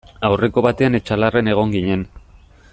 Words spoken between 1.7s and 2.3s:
ginen.